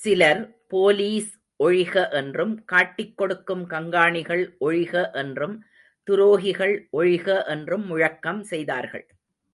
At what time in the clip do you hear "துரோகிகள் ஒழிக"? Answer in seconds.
6.08-7.26